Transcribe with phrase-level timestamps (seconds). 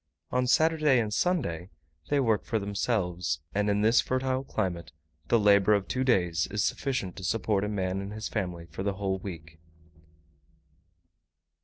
[0.31, 1.69] On Saturday and Sunday
[2.09, 4.91] they work for themselves, and in this fertile climate
[5.27, 8.81] the labour of two days is sufficient to support a man and his family for
[8.81, 9.59] the whole week.